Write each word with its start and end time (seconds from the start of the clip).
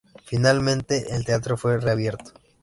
Finalmente, 0.23 1.13
el 1.15 1.23
teatro 1.25 1.57
fue 1.59 1.79
reabierto. 1.79 2.31